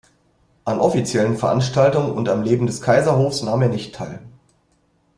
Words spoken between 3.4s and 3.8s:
nahm er